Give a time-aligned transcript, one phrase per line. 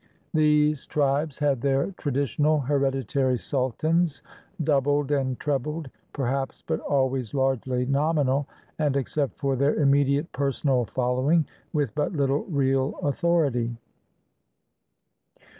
[0.33, 4.23] These tribes had their traditional, hereditary sultans,
[4.63, 8.47] doubled and trebled, perhaps, but always largely nominal,
[8.79, 13.75] and, except for their immediate personal following, with but Httle real authority.